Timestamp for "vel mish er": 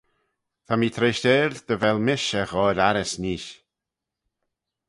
1.81-2.47